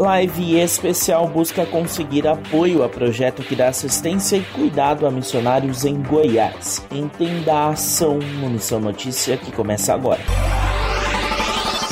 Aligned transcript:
Live 0.00 0.58
especial 0.58 1.28
busca 1.28 1.66
conseguir 1.66 2.26
apoio 2.26 2.82
a 2.82 2.88
projeto 2.88 3.42
que 3.42 3.54
dá 3.54 3.68
assistência 3.68 4.38
e 4.38 4.42
cuidado 4.42 5.06
a 5.06 5.10
missionários 5.10 5.84
em 5.84 6.00
Goiás. 6.02 6.82
Entenda 6.90 7.52
a 7.52 7.68
ação 7.68 8.18
no 8.18 8.48
Missão 8.48 8.80
Notícia 8.80 9.36
que 9.36 9.52
começa 9.52 9.92
agora. 9.92 10.22